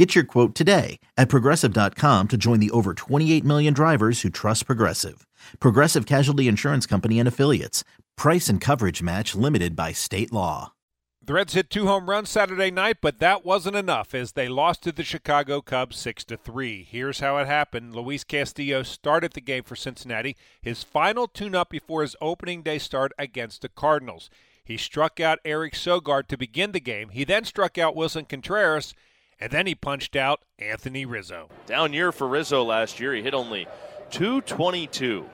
[0.00, 4.64] Get your quote today at progressive.com to join the over 28 million drivers who trust
[4.64, 5.26] Progressive.
[5.58, 7.84] Progressive Casualty Insurance Company and Affiliates.
[8.16, 10.72] Price and coverage match limited by state law.
[11.22, 14.82] The Reds hit two home runs Saturday night, but that wasn't enough as they lost
[14.84, 16.82] to the Chicago Cubs 6 to 3.
[16.90, 17.94] Here's how it happened.
[17.94, 23.12] Luis Castillo started the game for Cincinnati, his final tune-up before his opening day start
[23.18, 24.30] against the Cardinals.
[24.64, 27.10] He struck out Eric Sogard to begin the game.
[27.10, 28.94] He then struck out Willson Contreras
[29.40, 31.48] and then he punched out Anthony Rizzo.
[31.66, 33.14] Down year for Rizzo last year.
[33.14, 33.66] He hit only
[34.10, 35.28] 222.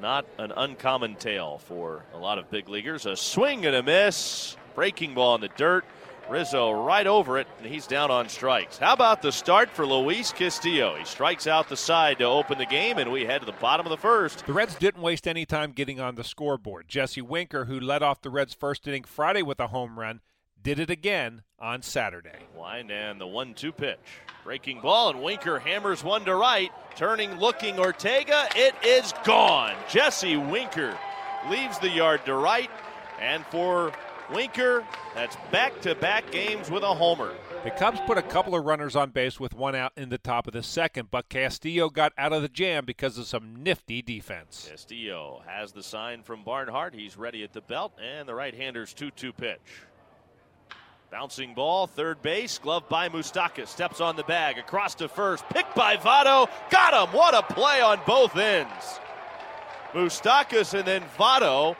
[0.00, 3.06] Not an uncommon tale for a lot of big leaguers.
[3.06, 4.56] A swing and a miss.
[4.74, 5.84] Breaking ball in the dirt.
[6.28, 8.78] Rizzo right over it, and he's down on strikes.
[8.78, 10.94] How about the start for Luis Castillo?
[10.96, 13.84] He strikes out the side to open the game, and we head to the bottom
[13.86, 14.46] of the first.
[14.46, 16.86] The Reds didn't waste any time getting on the scoreboard.
[16.88, 20.20] Jesse Winker, who led off the Reds' first inning Friday with a home run,
[20.62, 22.38] did it again on Saturday.
[22.56, 23.98] Wind and the one two pitch.
[24.44, 26.70] Breaking ball, and Winker hammers one to right.
[26.96, 28.48] Turning, looking Ortega.
[28.56, 29.74] It is gone.
[29.88, 30.98] Jesse Winker
[31.48, 32.70] leaves the yard to right.
[33.20, 33.92] And for
[34.32, 37.32] Winker, that's back to back games with a homer.
[37.64, 40.48] The Cubs put a couple of runners on base with one out in the top
[40.48, 44.66] of the second, but Castillo got out of the jam because of some nifty defense.
[44.68, 46.92] Castillo has the sign from Barnhart.
[46.92, 49.60] He's ready at the belt, and the right hander's 2 2 pitch.
[51.12, 53.68] Bouncing ball, third base, glove by Moustakas.
[53.68, 56.48] Steps on the bag, across to first, picked by Votto.
[56.70, 57.14] Got him!
[57.14, 58.98] What a play on both ends.
[59.92, 61.76] Moustakas and then Votto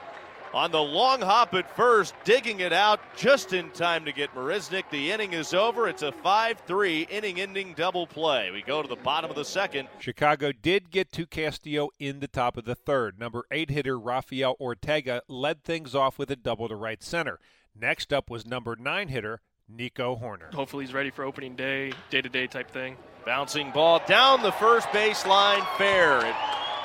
[0.52, 4.84] on the long hop at first, digging it out just in time to get Marisnick.
[4.90, 5.88] The inning is over.
[5.88, 8.50] It's a 5 3 inning ending double play.
[8.50, 9.88] We go to the bottom of the second.
[9.98, 13.18] Chicago did get to Castillo in the top of the third.
[13.18, 17.38] Number eight hitter Rafael Ortega led things off with a double to right center.
[17.78, 20.52] Next up was number nine hitter Nico Hoerner.
[20.54, 22.96] Hopefully he's ready for opening day, day to day type thing.
[23.24, 26.24] Bouncing ball down the first baseline, fair.
[26.26, 26.34] It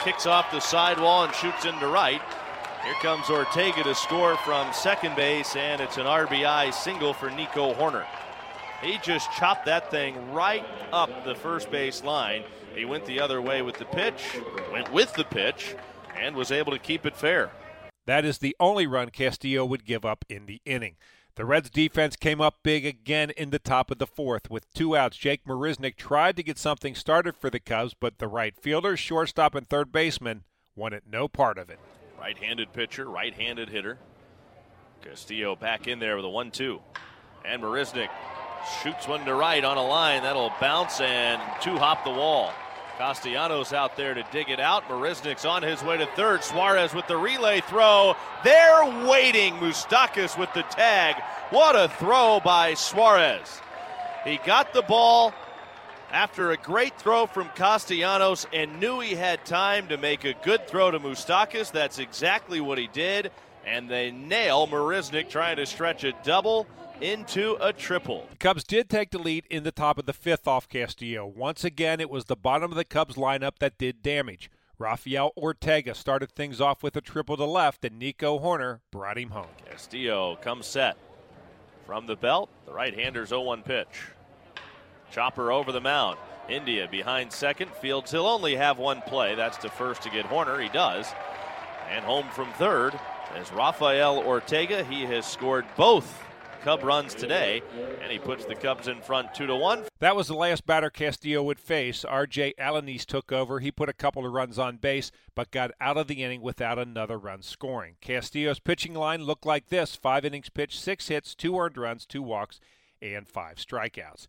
[0.03, 2.21] kicks off the sidewall and shoots into right.
[2.83, 7.73] Here comes Ortega to score from second base, and it's an RBI single for Nico
[7.73, 8.05] Hoerner.
[8.81, 12.43] He just chopped that thing right up the first base line.
[12.75, 14.37] He went the other way with the pitch,
[14.71, 15.75] went with the pitch,
[16.15, 17.51] and was able to keep it fair.
[18.07, 20.95] That is the only run Castillo would give up in the inning.
[21.35, 24.49] The Reds defense came up big again in the top of the fourth.
[24.49, 28.27] With two outs, Jake Marisnick tried to get something started for the Cubs, but the
[28.27, 31.79] right fielder, shortstop, and third baseman wanted no part of it.
[32.17, 33.99] Right handed pitcher, right handed hitter.
[35.01, 36.79] Castillo back in there with a 1 2.
[37.43, 38.09] And Marisnick
[38.81, 40.23] shoots one to right on a line.
[40.23, 42.53] That'll bounce and two hop the wall.
[42.97, 44.83] Castellanos out there to dig it out.
[44.89, 46.43] Marisnick's on his way to third.
[46.43, 48.15] Suarez with the relay throw.
[48.43, 49.53] They're waiting.
[49.55, 51.15] Moustakas with the tag.
[51.51, 53.61] What a throw by Suarez.
[54.23, 55.33] He got the ball
[56.11, 60.67] after a great throw from Castellanos and knew he had time to make a good
[60.67, 61.71] throw to Moustakas.
[61.71, 63.31] That's exactly what he did.
[63.65, 66.65] And they nail Marisnick trying to stretch a double
[67.01, 68.27] into a triple.
[68.29, 71.25] The Cubs did take the lead in the top of the fifth off Castillo.
[71.25, 74.49] Once again, it was the bottom of the Cubs lineup that did damage.
[74.79, 79.31] Rafael Ortega started things off with a triple to left, and Nico Hoerner brought him
[79.31, 79.47] home.
[79.65, 80.97] Castillo comes set
[81.85, 82.49] from the belt.
[82.65, 84.09] The right hander's 0 1 pitch.
[85.11, 86.17] Chopper over the mound.
[86.49, 87.71] India behind second.
[87.75, 89.35] Fields, he'll only have one play.
[89.35, 90.61] That's to first to get Hoerner.
[90.61, 91.07] He does.
[91.89, 92.99] And home from third
[93.39, 94.83] is Rafael Ortega.
[94.83, 96.26] He has scored both
[96.57, 97.61] Cub runs today,
[98.01, 99.83] and he puts the Cubs in front two to one.
[99.99, 102.03] That was the last batter Castillo would face.
[102.03, 102.53] R.J.
[102.59, 103.59] Alaniz took over.
[103.59, 106.77] He put a couple of runs on base, but got out of the inning without
[106.77, 107.95] another run scoring.
[108.01, 112.21] Castillo's pitching line looked like this: five innings pitched, six hits, two earned runs, two
[112.21, 112.59] walks,
[113.01, 114.27] and five strikeouts.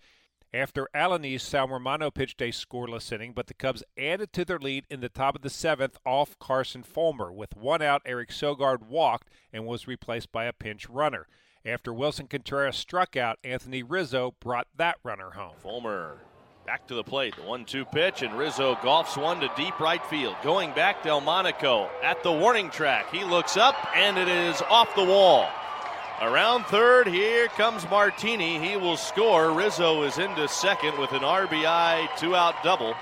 [0.55, 4.87] After Alaniz, Sal Romano pitched a scoreless inning, but the Cubs added to their lead
[4.89, 7.31] in the top of the seventh off Carson Fulmer.
[7.31, 11.27] With one out, Eric Sogard walked and was replaced by a pinch runner.
[11.69, 15.53] After Willson Contreras struck out, Anthony Rizzo brought that runner home.
[15.63, 16.17] Fulmer
[16.65, 17.37] back to the plate.
[17.37, 20.35] The 1 2 pitch, and Rizzo golfs one to deep right field.
[20.43, 23.13] Going back, Delmonico at the warning track.
[23.13, 25.47] He looks up, and it is off the wall.
[26.23, 28.59] Around third, here comes Martini.
[28.59, 29.53] He will score.
[29.53, 32.95] Rizzo is into second with an RBI two out double.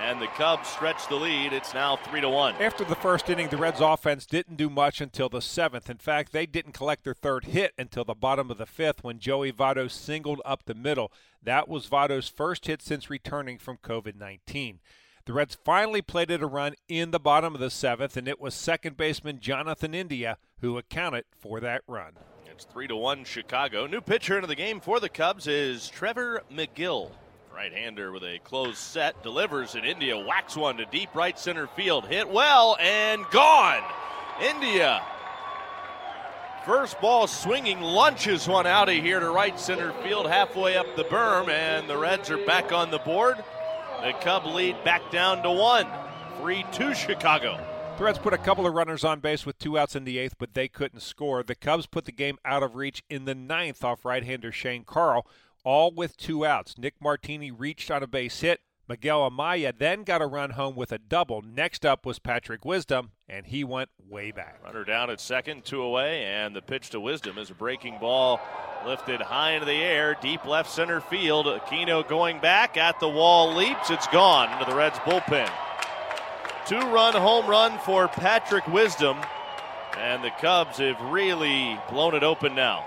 [0.00, 1.52] And the Cubs stretch the lead.
[1.52, 2.56] It's now 3 to 1.
[2.56, 5.90] After the first inning, the Reds offense didn't do much until the seventh.
[5.90, 9.18] In fact, they didn't collect their third hit until the bottom of the fifth when
[9.18, 11.12] Joey Votto singled up the middle.
[11.42, 14.80] That was Votto's first hit since returning from COVID 19.
[15.26, 18.54] The Reds finally plated a run in the bottom of the seventh, and it was
[18.54, 22.14] second baseman Jonathan India who accounted for that run.
[22.50, 23.86] It's 3 to 1 Chicago.
[23.86, 27.10] New pitcher into the game for the Cubs is Trevor Megill.
[27.54, 31.66] Right hander with a closed set delivers, and India whacks one to deep right center
[31.66, 32.06] field.
[32.06, 33.82] Hit well and gone.
[34.40, 35.02] India.
[36.64, 41.04] First ball swinging, lunches one out of here to right center field, halfway up the
[41.04, 43.42] berm, and the Reds are back on the board.
[44.02, 45.86] The Cub lead back down to one.
[46.40, 47.58] 3 2 Chicago.
[47.98, 50.36] The Reds put a couple of runners on base with two outs in the eighth,
[50.38, 51.42] but they couldn't score.
[51.42, 54.84] The Cubs put the game out of reach in the ninth off right hander Shane
[54.84, 55.26] Carle,
[55.64, 56.76] all with two outs.
[56.78, 58.60] Nick Martini reached on a base hit.
[58.88, 61.42] Miguel Amaya then got a run home with a double.
[61.42, 64.58] Next up was Patrick Wisdom, and he went way back.
[64.64, 68.40] Runner down at second, two away, and the pitch to Wisdom is a breaking ball
[68.84, 71.46] lifted high into the air, deep left center field.
[71.46, 75.50] Aquino going back at the wall, leaps, it's gone into the Reds bullpen.
[76.66, 79.18] Two run home run for Patrick Wisdom,
[79.96, 82.84] and the Cubs have really blown it open now.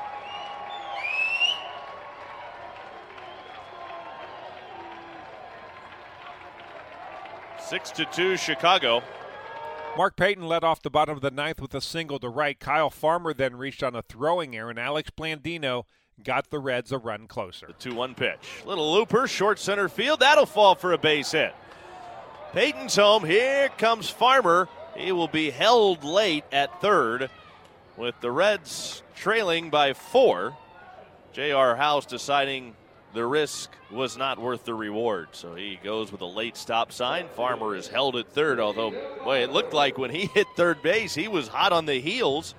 [7.74, 9.02] Six to two, Chicago.
[9.98, 12.60] Mark Payton led off the bottom of the ninth with a single to right.
[12.60, 15.86] Kyle Farmer then reached on a throwing error, and Alex Blandino
[16.24, 17.66] got the Reds a run closer.
[17.66, 18.62] The 2 1 pitch.
[18.64, 20.20] Little looper, short center field.
[20.20, 21.56] That'll fall for a base hit.
[22.52, 23.26] Payton's home.
[23.26, 24.70] Here comes Farmer.
[24.96, 27.32] He will be held late at third
[27.98, 30.56] with the Reds trailing by four.
[31.32, 31.76] J.R.
[31.76, 32.76] House deciding
[33.14, 35.30] the risk was not worth the reward.
[35.34, 37.28] So he goes with a late stop sign.
[37.36, 38.92] Farmer is held at third, although,
[39.24, 42.56] boy, it looked like when he hit third base, he was hot on the heels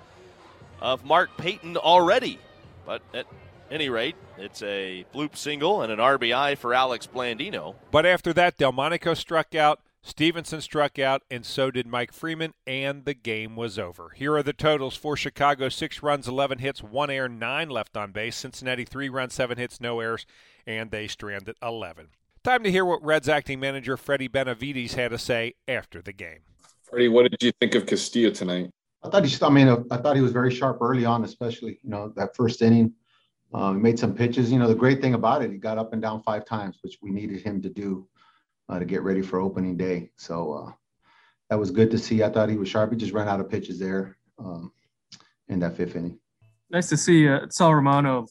[0.80, 2.38] of Mark Payton already.
[2.86, 3.26] But at
[3.70, 7.74] any rate, it's a bloop single and an RBI for Alex Blandino.
[7.90, 13.06] But after that, Delmonico struck out, Stephenson struck out, and so did Mike Freeman, and
[13.06, 14.10] the game was over.
[14.14, 18.12] Here are the totals for Chicago six runs, 11 hits, one error, nine left on
[18.12, 18.36] base.
[18.36, 20.26] Cincinnati, three runs, seven hits, no errors,
[20.66, 22.08] and they stranded 11.
[22.44, 26.40] Time to hear what Reds acting manager Freddie Benavides had to say after the game.
[26.82, 28.70] Freddie, what did you think of Castillo tonight?
[29.02, 31.88] I thought he, I mean, I thought he was very sharp early on, especially you
[31.88, 32.92] know that first inning.
[33.54, 34.52] Um, he made some pitches.
[34.52, 36.98] You know, the great thing about it, he got up and down five times, which
[37.00, 38.06] we needed him to do
[38.68, 40.10] uh, to get ready for opening day.
[40.16, 40.72] So uh,
[41.50, 42.22] that was good to see.
[42.22, 42.90] I thought he was sharp.
[42.90, 44.72] He just ran out of pitches there um,
[45.48, 46.18] in that fifth inning.
[46.70, 48.26] Nice to see uh, Sal Romano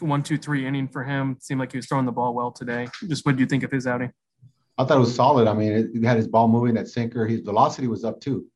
[0.00, 1.36] one, two, three inning for him.
[1.40, 2.88] Seemed like he was throwing the ball well today.
[3.06, 4.12] Just what do you think of his outing?
[4.78, 5.48] I thought it was solid.
[5.48, 7.26] I mean, he had his ball moving, that sinker.
[7.26, 8.46] His velocity was up too.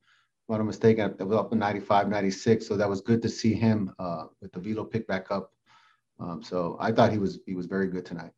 [0.48, 2.66] If I'm not mistaken, it was up in 95, 96.
[2.66, 5.52] So that was good to see him uh, with the velo pick back up.
[6.18, 8.32] Um, so I thought he was he was very good tonight.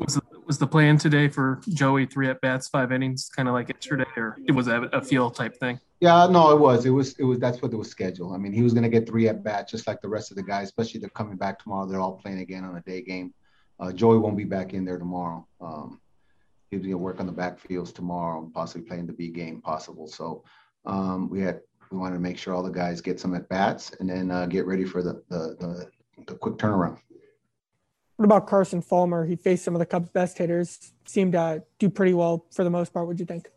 [0.00, 3.54] Was the, was the plan today for Joey three at bats, five innings, kind of
[3.54, 5.78] like yesterday, or it was a, a feel type thing?
[6.00, 6.86] Yeah, no, it was.
[6.86, 7.14] It was.
[7.18, 7.38] It was.
[7.38, 8.34] That's what it was scheduled.
[8.34, 10.36] I mean, he was going to get three at bats, just like the rest of
[10.36, 10.64] the guys.
[10.68, 11.86] Especially they're coming back tomorrow.
[11.86, 13.34] They're all playing again on a day game.
[13.78, 15.46] Uh, Joey won't be back in there tomorrow.
[15.60, 16.00] Um,
[16.72, 20.08] going to work on the backfields tomorrow, possibly playing the B game, possible.
[20.08, 20.44] So
[20.86, 21.60] um, we had
[21.90, 24.46] we wanted to make sure all the guys get some at bats, and then uh,
[24.46, 25.90] get ready for the, the the
[26.26, 26.98] the quick turnaround.
[28.18, 29.24] What about Carson Fulmer?
[29.24, 30.92] He faced some of the Cubs' best hitters.
[31.06, 33.06] Seemed to do pretty well for the most part.
[33.06, 33.48] What'd you think?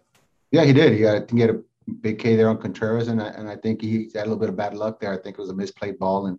[0.51, 0.93] Yeah, he did.
[0.93, 1.63] He got to get a
[1.99, 4.49] big K there on Contreras, and I, and I think he had a little bit
[4.49, 5.11] of bad luck there.
[5.11, 6.37] I think it was a misplayed ball, and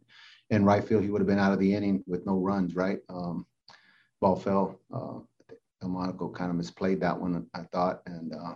[0.50, 2.76] in right field he would have been out of the inning with no runs.
[2.76, 3.44] Right, um,
[4.20, 4.78] ball fell.
[4.94, 5.18] Uh,
[5.80, 8.54] kind of misplayed that one, I thought, and uh,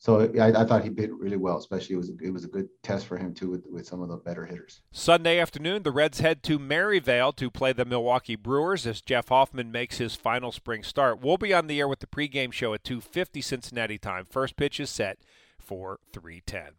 [0.00, 1.58] so I, I, thought he did really well.
[1.58, 4.08] Especially it was it was a good test for him too with, with some of
[4.08, 4.80] the better hitters.
[4.92, 9.72] Sunday afternoon, the Reds head to Maryvale to play the Milwaukee Brewers as Jeff Hoffman
[9.72, 11.20] makes his final spring start.
[11.20, 14.24] We'll be on the air with the pregame show at 2:50 Cincinnati time.
[14.24, 15.18] First pitch is set
[15.58, 16.74] for 3:10.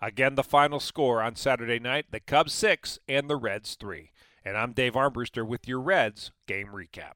[0.00, 4.12] Again, the final score on Saturday night: the Cubs six and the Reds three.
[4.44, 7.14] And I'm Dave Armbruster with your Reds game recap.